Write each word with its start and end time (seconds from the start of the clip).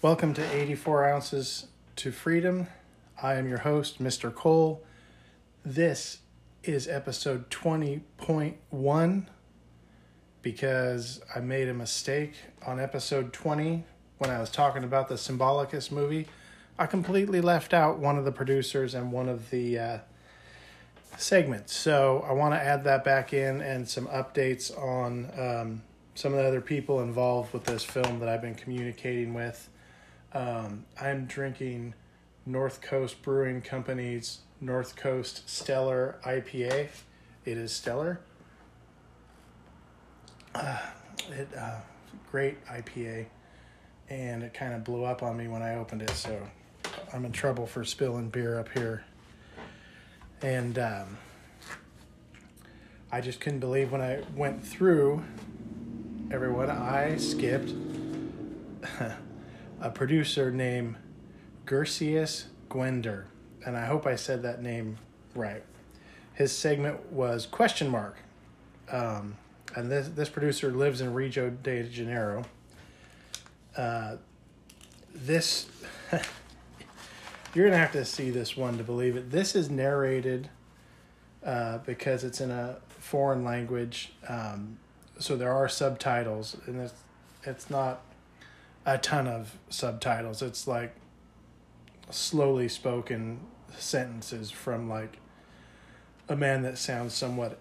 Welcome 0.00 0.32
to 0.34 0.56
84 0.56 1.08
Ounces 1.08 1.66
to 1.96 2.12
Freedom. 2.12 2.68
I 3.20 3.34
am 3.34 3.48
your 3.48 3.58
host, 3.58 4.00
Mr. 4.00 4.32
Cole. 4.32 4.84
This 5.64 6.18
is 6.62 6.86
episode 6.86 7.50
20.1 7.50 9.26
because 10.40 11.20
I 11.34 11.40
made 11.40 11.68
a 11.68 11.74
mistake 11.74 12.34
on 12.64 12.78
episode 12.78 13.32
20 13.32 13.82
when 14.18 14.30
I 14.30 14.38
was 14.38 14.50
talking 14.50 14.84
about 14.84 15.08
the 15.08 15.16
Symbolicus 15.16 15.90
movie. 15.90 16.28
I 16.78 16.86
completely 16.86 17.40
left 17.40 17.74
out 17.74 17.98
one 17.98 18.16
of 18.16 18.24
the 18.24 18.30
producers 18.30 18.94
and 18.94 19.10
one 19.10 19.28
of 19.28 19.50
the 19.50 19.78
uh, 19.80 19.98
segments. 21.16 21.74
So 21.74 22.24
I 22.24 22.34
want 22.34 22.54
to 22.54 22.60
add 22.60 22.84
that 22.84 23.02
back 23.02 23.32
in 23.32 23.60
and 23.60 23.88
some 23.88 24.06
updates 24.06 24.70
on 24.80 25.28
um, 25.36 25.82
some 26.14 26.34
of 26.34 26.38
the 26.38 26.46
other 26.46 26.60
people 26.60 27.00
involved 27.00 27.52
with 27.52 27.64
this 27.64 27.82
film 27.82 28.20
that 28.20 28.28
I've 28.28 28.42
been 28.42 28.54
communicating 28.54 29.34
with. 29.34 29.68
Um, 30.32 30.84
I'm 31.00 31.24
drinking 31.24 31.94
North 32.44 32.80
Coast 32.80 33.22
Brewing 33.22 33.62
Company's 33.62 34.40
North 34.60 34.96
Coast 34.96 35.46
Steller 35.46 36.20
IPA. 36.22 36.88
It 37.44 37.56
is 37.56 37.72
stellar. 37.72 38.20
Uh, 40.54 40.78
it 41.30 41.48
uh, 41.56 41.78
great 42.30 42.64
IPA, 42.66 43.26
and 44.10 44.42
it 44.42 44.52
kind 44.52 44.74
of 44.74 44.84
blew 44.84 45.04
up 45.04 45.22
on 45.22 45.36
me 45.36 45.48
when 45.48 45.62
I 45.62 45.76
opened 45.76 46.02
it. 46.02 46.10
So 46.10 46.38
I'm 47.12 47.24
in 47.24 47.32
trouble 47.32 47.66
for 47.66 47.84
spilling 47.84 48.28
beer 48.28 48.58
up 48.58 48.68
here. 48.74 49.04
And 50.42 50.78
um, 50.78 51.16
I 53.10 53.20
just 53.20 53.40
couldn't 53.40 53.60
believe 53.60 53.92
when 53.92 54.02
I 54.02 54.22
went 54.36 54.64
through 54.64 55.24
everyone. 56.30 56.70
I 56.70 57.16
skipped 57.16 57.72
a 59.88 59.90
producer 59.90 60.50
named 60.50 60.96
Gurcius 61.64 62.44
Gewdner, 62.68 63.24
and 63.64 63.74
I 63.74 63.86
hope 63.86 64.06
I 64.06 64.16
said 64.16 64.42
that 64.42 64.62
name 64.62 64.98
right. 65.34 65.62
His 66.34 66.52
segment 66.52 67.10
was 67.10 67.46
question 67.46 67.88
mark, 67.88 68.18
um, 68.92 69.36
and 69.74 69.90
this 69.90 70.08
this 70.08 70.28
producer 70.28 70.70
lives 70.70 71.00
in 71.00 71.14
Rio 71.14 71.48
de 71.48 71.88
Janeiro. 71.88 72.44
Uh, 73.78 74.16
this 75.14 75.70
you're 77.54 77.66
gonna 77.66 77.78
have 77.78 77.92
to 77.92 78.04
see 78.04 78.28
this 78.28 78.58
one 78.58 78.76
to 78.76 78.84
believe 78.84 79.16
it. 79.16 79.30
This 79.30 79.56
is 79.56 79.70
narrated 79.70 80.50
uh, 81.42 81.78
because 81.78 82.24
it's 82.24 82.42
in 82.42 82.50
a 82.50 82.76
foreign 82.90 83.42
language, 83.42 84.12
um, 84.28 84.76
so 85.18 85.34
there 85.34 85.54
are 85.54 85.66
subtitles, 85.66 86.58
and 86.66 86.78
it's 86.78 86.92
it's 87.44 87.70
not 87.70 88.02
a 88.86 88.98
ton 88.98 89.26
of 89.26 89.58
subtitles. 89.68 90.42
It's 90.42 90.66
like 90.66 90.94
slowly 92.10 92.68
spoken 92.68 93.40
sentences 93.76 94.50
from 94.50 94.88
like 94.88 95.18
a 96.28 96.36
man 96.36 96.62
that 96.62 96.78
sounds 96.78 97.14
somewhat 97.14 97.58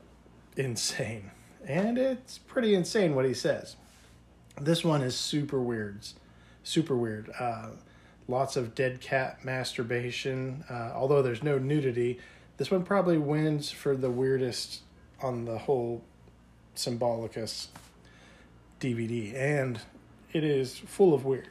insane. 0.55 1.31
And 1.65 1.97
it's 1.97 2.37
pretty 2.37 2.75
insane 2.75 3.15
what 3.15 3.25
he 3.25 3.33
says. 3.33 3.75
This 4.59 4.83
one 4.83 5.01
is 5.01 5.15
super 5.15 5.61
weird. 5.61 5.99
Super 6.63 6.95
weird. 6.95 7.29
Uh, 7.39 7.67
lots 8.27 8.55
of 8.55 8.75
dead 8.75 9.01
cat 9.01 9.43
masturbation. 9.43 10.63
Uh, 10.69 10.91
although 10.95 11.21
there's 11.21 11.43
no 11.43 11.57
nudity, 11.57 12.19
this 12.57 12.71
one 12.71 12.83
probably 12.83 13.17
wins 13.17 13.69
for 13.69 13.95
the 13.95 14.09
weirdest 14.09 14.81
on 15.21 15.45
the 15.45 15.57
whole 15.57 16.03
Symbolicus 16.75 17.67
DVD. 18.79 19.35
And 19.35 19.79
it 20.33 20.43
is 20.43 20.77
full 20.77 21.13
of 21.13 21.25
weird. 21.25 21.47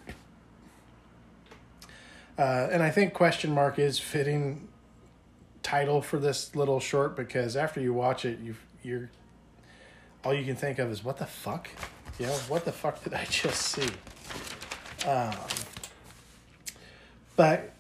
Uh, 2.39 2.69
and 2.71 2.83
I 2.83 2.91
think 2.91 3.15
question 3.15 3.53
mark 3.53 3.79
is 3.79 3.99
fitting 3.99 4.69
title 5.63 6.03
for 6.03 6.19
this 6.19 6.55
little 6.55 6.79
short 6.79 7.17
because 7.17 7.57
after 7.57 7.81
you 7.81 7.93
watch 7.93 8.25
it, 8.25 8.39
you 8.41 8.55
you're 8.83 9.11
all 10.25 10.35
you 10.35 10.45
can 10.45 10.57
think 10.57 10.79
of 10.79 10.91
is 10.91 11.05
what 11.05 11.19
the 11.19 11.27
fuck, 11.27 11.69
know, 12.27 12.33
what 12.49 12.65
the 12.65 12.73
fuck 12.73 13.03
did 13.03 13.15
I 13.15 13.25
just 13.31 13.63
see? 13.63 13.89
Um, 15.07 15.35
but 17.37 17.73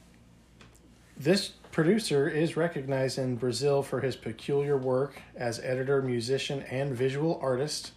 this 1.16 1.48
producer 1.72 2.28
is 2.28 2.56
recognized 2.56 3.18
in 3.18 3.36
Brazil 3.36 3.82
for 3.82 4.00
his 4.00 4.16
peculiar 4.16 4.76
work 4.76 5.20
as 5.34 5.58
editor, 5.60 6.00
musician, 6.02 6.62
and 6.70 6.94
visual 6.94 7.38
artist. 7.42 7.92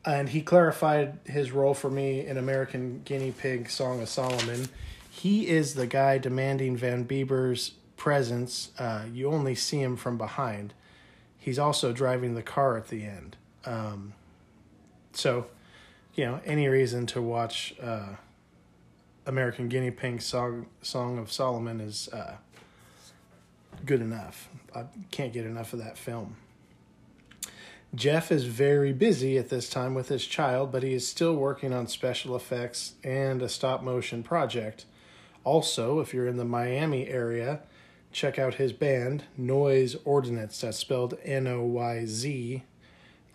And 0.04 0.30
he 0.30 0.42
clarified 0.42 1.20
his 1.26 1.52
role 1.52 1.74
for 1.74 1.90
me 1.90 2.26
in 2.26 2.38
American 2.38 3.02
Guinea 3.06 3.32
Pig 3.32 3.70
Song 3.70 4.02
of 4.02 4.10
Solomon. 4.10 4.68
He 5.10 5.48
is 5.48 5.76
the 5.76 5.88
guy 5.88 6.18
demanding 6.18 6.76
Van 6.76 7.04
Bebber's 7.04 7.74
presence. 7.98 8.72
Uh, 8.80 9.04
you 9.14 9.30
only 9.30 9.54
see 9.54 9.80
him 9.82 9.96
from 9.96 10.18
behind. 10.18 10.74
He's 11.38 11.60
also 11.60 11.94
driving 11.94 12.34
the 12.34 12.42
car 12.42 12.78
at 12.78 12.88
the 12.88 13.04
end. 13.04 13.38
Um, 13.66 14.14
so, 15.14 15.48
you 16.16 16.26
know, 16.26 16.42
any 16.46 16.68
reason 16.68 17.06
to 17.08 17.22
watch. 17.22 17.76
Uh, 17.82 18.16
American 19.26 19.68
Guinea 19.68 19.92
Pig 19.92 20.22
Song 20.22 20.68
Song 20.82 21.18
of 21.18 21.32
Solomon 21.32 21.80
is 21.80 22.10
uh, 22.10 22.36
good 23.86 24.02
enough. 24.02 24.50
I 24.76 24.86
can't 25.12 25.34
get 25.34 25.46
enough 25.46 25.74
of 25.74 25.80
that 25.80 25.98
film. 25.98 26.36
Jeff 27.94 28.32
is 28.32 28.46
very 28.46 28.94
busy 28.94 29.38
at 29.38 29.50
this 29.50 29.70
time 29.70 29.94
with 29.94 30.08
his 30.08 30.26
child, 30.26 30.72
but 30.72 30.82
he 30.82 30.94
is 30.94 31.06
still 31.06 31.36
working 31.36 31.74
on 31.74 31.88
special 31.88 32.38
effects 32.38 32.94
and 33.04 33.42
a 33.42 33.50
stop 33.50 33.84
motion 33.84 34.24
project. 34.24 34.86
Also, 35.44 36.00
if 36.00 36.14
you're 36.14 36.28
in 36.28 36.38
the 36.38 36.46
Miami 36.46 37.08
area, 37.08 37.60
check 38.14 38.40
out 38.40 38.56
his 38.56 38.72
band, 38.72 39.26
Noyz 39.38 39.98
Ordinance. 40.06 40.62
That's 40.62 40.78
spelled 40.78 41.18
N 41.24 41.48
O 41.48 41.64
Y 41.64 42.06
Z. 42.06 42.64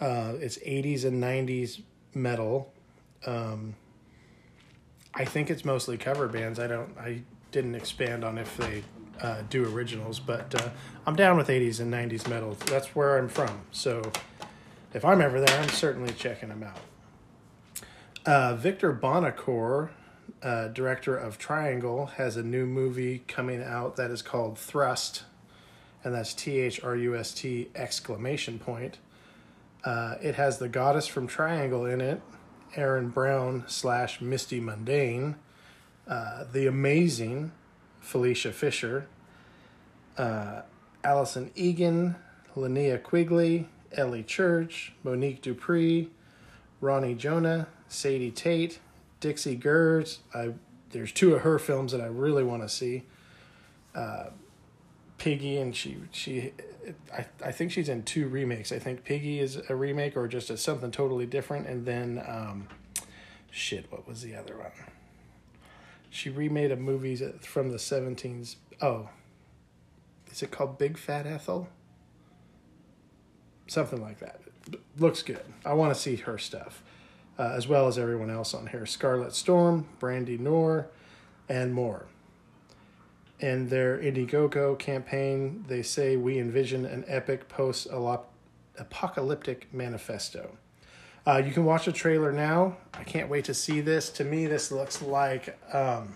Uh, 0.01 0.35
it's 0.41 0.59
80s 0.59 1.05
and 1.05 1.23
90s 1.23 1.83
metal. 2.15 2.73
Um, 3.27 3.75
I 5.17 5.25
think 5.25 5.51
it's 5.51 5.65
mostly 5.65 5.97
cover 5.97 6.29
bands. 6.29 6.59
I 6.59 6.67
don't. 6.67 6.97
I 6.99 7.23
didn't 7.51 7.75
expand 7.75 8.23
on 8.23 8.37
if 8.37 8.55
they 8.59 8.83
uh, 9.23 9.43
do 9.49 9.65
originals, 9.75 10.21
but 10.21 10.55
uh, 10.55 10.69
I'm 11.07 11.17
down 11.17 11.39
with 11.39 11.49
80s 11.49 11.81
and 11.81 11.93
90s 11.93 12.29
metal. 12.29 12.55
That's 12.67 12.95
where 12.95 13.19
I'm 13.19 13.29
from. 13.29 13.63
So 13.73 14.13
if 14.93 15.05
I'm 15.05 15.23
ever 15.23 15.41
there, 15.41 15.61
I'm 15.61 15.71
certainly 15.71 16.13
checking 16.13 16.51
them 16.51 16.63
out. 16.63 16.79
Uh, 18.27 18.57
Victor 18.57 18.93
Bonacore, 18.93 19.91
uh, 20.43 20.69
director 20.69 21.17
of 21.17 21.39
Triangle, 21.39 22.07
has 22.07 22.37
a 22.37 22.43
new 22.43 22.67
movie 22.67 23.23
coming 23.27 23.63
out 23.63 23.97
that 23.97 24.11
is 24.11 24.21
called 24.21 24.59
Thrust, 24.59 25.23
and 26.05 26.15
that's 26.15 26.35
T 26.35 26.59
H 26.59 26.83
R 26.85 26.95
U 26.95 27.17
S 27.17 27.33
T 27.33 27.69
exclamation 27.75 28.59
point. 28.59 28.99
Uh, 29.85 30.17
it 30.21 30.35
has 30.35 30.59
the 30.59 30.69
goddess 30.69 31.07
from 31.07 31.27
Triangle 31.27 31.87
in 31.87 32.01
it, 32.01 32.21
Erin 32.75 33.09
Brown 33.09 33.65
slash 33.67 34.21
Misty 34.21 34.61
Mundae, 34.61 35.35
uh, 36.09 36.45
the 36.53 36.67
amazing 36.67 37.53
Felicia 38.01 38.53
Fisher, 38.53 39.07
uh, 40.19 40.63
Allison 41.05 41.51
Egan, 41.55 42.17
Linnea 42.55 43.03
Quigley, 43.03 43.69
Ellie 43.93 44.23
Church, 44.23 44.93
Monique 45.03 45.43
Dupree, 45.43 46.11
Ronnie 46.81 47.15
Jonah, 47.15 47.69
Sadie 47.89 48.31
Tate, 48.31 48.81
Dixie 49.21 49.57
Gers. 49.57 50.21
I 50.35 50.55
there's 50.91 51.13
two 51.13 51.35
of 51.35 51.43
her 51.43 51.59
films 51.59 51.93
that 51.93 52.01
I 52.01 52.07
really 52.07 52.45
want 52.45 52.63
to 52.63 52.69
see. 52.69 53.05
Uh, 53.95 54.27
Piggy 55.19 55.57
and 55.59 55.75
she 55.75 55.97
she 56.11 56.53
I 57.13 57.27
I 57.45 57.53
think 57.53 57.73
she's 57.73 57.89
in 57.89 58.03
two 58.03 58.29
remakes. 58.29 58.73
I 58.73 58.79
think 58.79 59.05
Piggy 59.05 59.41
is 59.41 59.61
a 59.69 59.75
remake 59.75 60.17
or 60.17 60.29
just 60.29 60.51
a, 60.51 60.57
something 60.57 60.91
totally 60.91 61.27
different, 61.27 61.67
and 61.67 61.85
then 61.87 62.23
um, 62.27 62.69
shit, 63.51 63.91
what 63.91 64.07
was 64.07 64.23
the 64.23 64.35
other 64.35 64.57
one? 64.57 64.71
She 66.11 66.31
remade 66.31 66.71
a 66.71 66.77
movie 66.77 67.17
from 67.41 67.71
the 67.71 67.77
seventeens. 67.77 68.57
Oh, 68.81 69.11
is 70.31 70.43
it 70.43 70.51
called 70.51 70.79
Big 70.79 70.99
Fat 70.99 71.27
Ethel? 71.27 71.69
Something 73.67 74.01
like 74.01 74.21
that. 74.21 74.41
looks 74.99 75.23
good. 75.23 75.45
I 75.65 75.73
want 75.75 75.95
to 75.95 76.01
see 76.01 76.17
her 76.17 76.39
stuff, 76.39 76.83
uh, 77.39 77.53
as 77.57 77.67
well 77.67 77.89
as 77.89 77.99
everyone 77.99 78.31
else 78.31 78.55
on 78.55 78.69
here. 78.69 78.87
Scarlet 78.87 79.35
Storm, 79.35 79.89
Brandy 79.99 80.39
Noor, 80.39 80.89
and 81.49 81.75
more. 81.75 82.07
In 83.39 83.69
their 83.69 83.99
Indiegogo 83.99 84.79
campaign, 84.79 85.65
they 85.69 85.83
say 85.83 86.17
we 86.17 86.39
envision 86.39 86.87
an 86.87 87.05
epic 87.07 87.49
post 87.49 87.87
apocalyptic 88.79 89.73
manifesto. 89.73 90.57
Uh, 91.27 91.43
you 91.45 91.53
can 91.53 91.65
watch 91.65 91.87
the 91.87 91.93
trailer 91.93 92.33
now. 92.33 92.77
I 92.95 93.05
can't 93.05 93.29
wait 93.29 93.45
to 93.47 93.55
see 93.55 93.81
this. 93.81 94.11
To 94.11 94.25
me, 94.25 94.47
this 94.47 94.71
looks 94.71 95.03
like 95.03 95.59
um, 95.75 96.15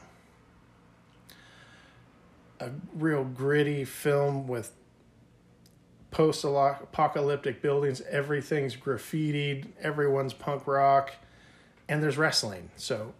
a 2.61 2.71
real 2.95 3.25
gritty 3.25 3.85
film 3.85 4.47
with 4.47 4.73
post 6.11 6.45
apocalyptic 6.45 7.61
buildings. 7.61 8.01
Everything's 8.03 8.77
graffitied, 8.77 9.67
everyone's 9.81 10.33
punk 10.33 10.67
rock, 10.67 11.13
and 11.89 12.03
there's 12.03 12.17
wrestling. 12.17 12.71
So, 12.77 13.13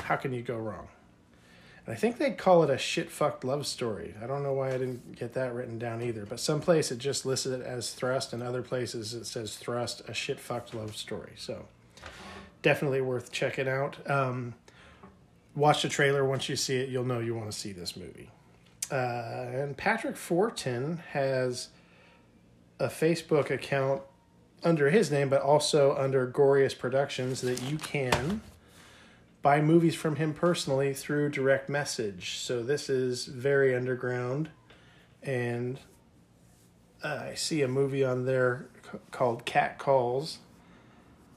how 0.00 0.16
can 0.16 0.32
you 0.32 0.42
go 0.42 0.56
wrong? 0.56 0.88
I 1.88 1.94
think 1.94 2.18
they 2.18 2.32
call 2.32 2.64
it 2.64 2.70
a 2.70 2.78
shit 2.78 3.12
fucked 3.12 3.44
love 3.44 3.64
story. 3.66 4.14
I 4.20 4.26
don't 4.26 4.42
know 4.42 4.52
why 4.52 4.70
I 4.70 4.72
didn't 4.78 5.14
get 5.14 5.34
that 5.34 5.54
written 5.54 5.78
down 5.78 6.02
either. 6.02 6.26
But 6.26 6.40
someplace 6.40 6.90
it 6.90 6.98
just 6.98 7.24
lists 7.24 7.46
it 7.46 7.62
as 7.62 7.92
thrust, 7.92 8.32
and 8.32 8.42
other 8.42 8.62
places 8.62 9.14
it 9.14 9.24
says 9.26 9.56
thrust 9.56 10.02
a 10.08 10.14
shit 10.14 10.40
fucked 10.40 10.74
love 10.74 10.96
story. 10.96 11.32
So 11.36 11.66
definitely 12.62 13.00
worth 13.00 13.30
checking 13.30 13.68
out. 13.68 13.98
Um, 14.10 14.54
watch 15.54 15.82
the 15.82 15.88
trailer. 15.88 16.24
Once 16.24 16.48
you 16.48 16.56
see 16.56 16.76
it, 16.76 16.88
you'll 16.88 17.04
know 17.04 17.20
you 17.20 17.36
want 17.36 17.50
to 17.50 17.56
see 17.56 17.72
this 17.72 17.96
movie. 17.96 18.30
Uh, 18.90 19.46
and 19.52 19.76
Patrick 19.76 20.16
Fortin 20.16 20.98
has 21.10 21.68
a 22.80 22.88
Facebook 22.88 23.50
account 23.50 24.02
under 24.64 24.90
his 24.90 25.10
name, 25.12 25.28
but 25.28 25.42
also 25.42 25.96
under 25.96 26.26
Gorius 26.26 26.76
Productions 26.76 27.40
that 27.42 27.62
you 27.62 27.78
can 27.78 28.40
buy 29.46 29.60
movies 29.60 29.94
from 29.94 30.16
him 30.16 30.34
personally 30.34 30.92
through 30.92 31.28
direct 31.28 31.68
message. 31.68 32.38
So 32.38 32.64
this 32.64 32.90
is 32.90 33.26
very 33.26 33.76
underground, 33.76 34.48
and 35.22 35.78
uh, 37.00 37.26
I 37.30 37.34
see 37.34 37.62
a 37.62 37.68
movie 37.68 38.02
on 38.02 38.24
there 38.24 38.66
called 39.12 39.44
Cat 39.44 39.78
Calls 39.78 40.38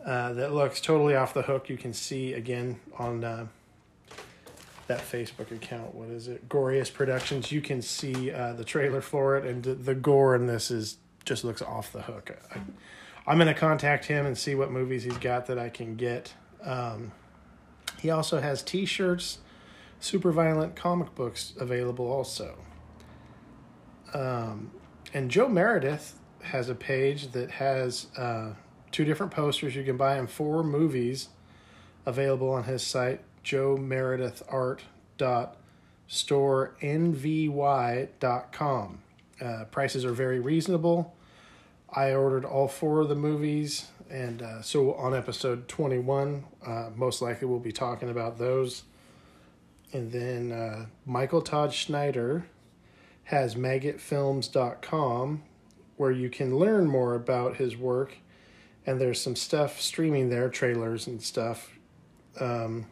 uh, 0.03 0.33
that 0.33 0.55
looks 0.55 0.81
totally 0.81 1.15
off 1.15 1.35
the 1.35 1.43
hook. 1.43 1.69
You 1.69 1.77
can 1.77 1.93
see 1.93 2.33
again 2.33 2.79
on 2.97 3.23
uh, 3.23 3.45
that 4.87 5.01
Facebook 5.01 5.51
account. 5.51 5.93
What 5.93 6.09
is 6.09 6.27
it? 6.27 6.49
Gorius 6.49 6.91
Productions. 6.91 7.51
You 7.51 7.61
can 7.61 7.79
see 7.79 8.31
uh, 8.31 8.53
the 8.53 8.63
trailer 8.63 9.01
for 9.01 9.37
it, 9.37 9.45
and 9.45 9.63
the 9.63 9.93
gore 9.93 10.33
in 10.33 10.47
this 10.47 10.71
is 10.71 10.97
just 11.25 11.43
looks 11.43 11.61
off 11.61 11.91
the 11.91 12.01
hook. 12.01 12.35
I, 12.55 13.31
am 13.31 13.37
going 13.37 13.45
to 13.45 13.53
contact 13.53 14.05
him 14.05 14.25
and 14.25 14.35
see 14.35 14.55
what 14.55 14.71
movies 14.71 15.03
he's 15.03 15.17
got 15.19 15.45
that 15.45 15.59
I 15.59 15.69
can 15.69 15.95
get. 15.95 16.33
Um, 16.63 17.11
he 17.99 18.09
also 18.09 18.39
has 18.39 18.61
t 18.63 18.85
shirts, 18.85 19.39
super 19.99 20.31
violent 20.31 20.75
comic 20.75 21.13
books 21.15 21.53
available 21.59 22.11
also. 22.11 22.57
Um, 24.13 24.71
and 25.13 25.29
Joe 25.29 25.47
Meredith 25.47 26.19
has 26.41 26.69
a 26.69 26.75
page 26.75 27.31
that 27.31 27.51
has 27.51 28.07
uh, 28.17 28.53
two 28.91 29.05
different 29.05 29.31
posters. 29.31 29.75
You 29.75 29.83
can 29.83 29.97
buy 29.97 30.17
him 30.17 30.27
four 30.27 30.63
movies 30.63 31.29
available 32.05 32.49
on 32.49 32.63
his 32.63 32.81
site, 32.81 33.21
Joe 33.43 33.77
Meredith 33.77 34.41
Art 34.49 34.83
dot 35.17 35.57
store 36.07 36.75
nvy.com. 36.81 38.19
Uh, 39.39 39.63
prices 39.65 40.03
are 40.05 40.11
very 40.11 40.39
reasonable. 40.39 41.15
I 41.93 42.13
ordered 42.13 42.45
all 42.45 42.67
four 42.67 43.01
of 43.01 43.09
the 43.09 43.15
movies 43.15 43.87
and 44.09 44.41
uh, 44.41 44.61
so 44.61 44.93
on 44.95 45.13
episode 45.13 45.67
21, 45.67 46.43
uh, 46.65 46.89
most 46.95 47.21
likely 47.21 47.47
we'll 47.47 47.59
be 47.59 47.71
talking 47.71 48.09
about 48.09 48.39
those. 48.39 48.83
And 49.93 50.11
then 50.11 50.51
uh, 50.51 50.85
Michael 51.05 51.41
Todd 51.41 51.73
Schneider 51.73 52.45
has 53.25 53.55
maggotfilms.com 53.55 55.43
where 55.97 56.11
you 56.11 56.29
can 56.29 56.57
learn 56.57 56.87
more 56.87 57.13
about 57.13 57.57
his 57.57 57.77
work. 57.77 58.17
And 58.85 58.99
there's 58.99 59.21
some 59.21 59.35
stuff 59.35 59.79
streaming 59.79 60.29
there, 60.29 60.49
trailers 60.49 61.05
and 61.05 61.21
stuff. 61.21 61.77
Um, 62.39 62.87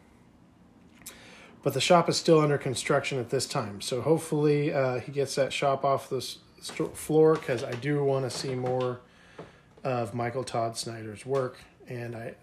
but 1.62 1.74
the 1.74 1.80
shop 1.80 2.08
is 2.08 2.16
still 2.16 2.38
under 2.38 2.58
construction 2.58 3.18
at 3.18 3.30
this 3.30 3.46
time. 3.46 3.80
So 3.80 4.02
hopefully 4.02 4.72
uh, 4.72 5.00
he 5.00 5.10
gets 5.10 5.34
that 5.34 5.52
shop 5.52 5.84
off 5.84 6.08
the 6.08 6.22
st- 6.22 6.44
floor 6.62 7.34
because 7.34 7.64
I 7.64 7.72
do 7.72 8.02
want 8.04 8.30
to 8.30 8.36
see 8.36 8.54
more 8.54 9.00
of 9.84 10.14
Michael 10.14 10.44
Todd 10.44 10.76
Schneider's 10.76 11.24
work, 11.24 11.58
and 11.88 12.16
I 12.16 12.34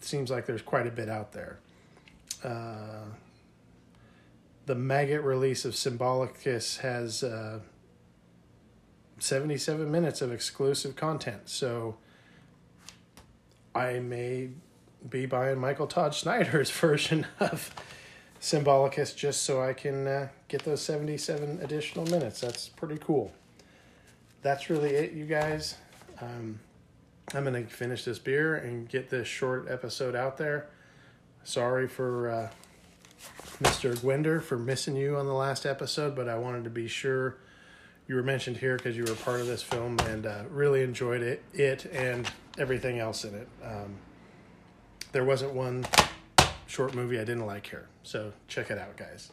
seems 0.00 0.30
like 0.30 0.46
there's 0.46 0.62
quite 0.62 0.86
a 0.86 0.90
bit 0.90 1.08
out 1.08 1.32
there. 1.32 1.58
Uh, 2.44 3.06
the 4.66 4.74
maggot 4.74 5.22
release 5.22 5.64
of 5.64 5.74
Symbolicus 5.74 6.78
has 6.78 7.22
uh, 7.22 7.60
77 9.18 9.90
minutes 9.90 10.20
of 10.20 10.32
exclusive 10.32 10.96
content, 10.96 11.48
so 11.48 11.96
I 13.74 14.00
may 14.00 14.50
be 15.08 15.26
buying 15.26 15.58
Michael 15.58 15.86
Todd 15.86 16.14
Schneider's 16.14 16.70
version 16.80 17.26
of 17.40 17.74
Symbolicus 18.40 19.14
just 19.14 19.44
so 19.44 19.62
I 19.62 19.72
can 19.72 20.06
uh, 20.06 20.28
get 20.48 20.64
those 20.64 20.82
77 20.82 21.60
additional 21.62 22.06
minutes. 22.06 22.40
That's 22.40 22.68
pretty 22.68 22.98
cool. 22.98 23.32
That's 24.46 24.70
really 24.70 24.90
it, 24.90 25.10
you 25.10 25.24
guys. 25.24 25.74
Um, 26.20 26.60
I'm 27.34 27.52
to 27.52 27.64
finish 27.64 28.04
this 28.04 28.20
beer 28.20 28.54
and 28.54 28.88
get 28.88 29.10
this 29.10 29.26
short 29.26 29.66
episode 29.68 30.14
out 30.14 30.36
there. 30.36 30.68
Sorry 31.42 31.88
for 31.88 32.30
uh, 32.30 32.50
Mr. 33.60 33.96
Gewdner 33.96 34.40
for 34.40 34.56
missing 34.56 34.94
you 34.94 35.16
on 35.16 35.26
the 35.26 35.34
last 35.34 35.66
episode, 35.66 36.14
but 36.14 36.28
I 36.28 36.38
wanted 36.38 36.62
to 36.62 36.70
be 36.70 36.86
sure 36.86 37.38
you 38.06 38.14
were 38.14 38.22
mentioned 38.22 38.58
here 38.58 38.76
because 38.76 38.96
you 38.96 39.02
were 39.02 39.16
part 39.16 39.40
of 39.40 39.48
this 39.48 39.64
film 39.64 39.98
and 40.04 40.26
uh, 40.26 40.44
really 40.48 40.84
enjoyed 40.84 41.22
it, 41.22 41.42
it 41.52 41.86
and 41.86 42.30
everything 42.56 43.00
else 43.00 43.24
in 43.24 43.34
it. 43.34 43.48
Um, 43.64 43.96
there 45.10 45.24
wasn't 45.24 45.54
one 45.54 45.84
short 46.68 46.94
movie 46.94 47.18
I 47.18 47.24
didn't 47.24 47.46
like 47.46 47.66
here, 47.66 47.88
so 48.04 48.32
check 48.46 48.70
it 48.70 48.78
out, 48.78 48.96
guys. 48.96 49.32